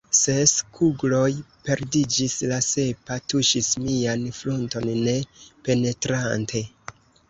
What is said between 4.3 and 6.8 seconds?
frunton ne penetrante.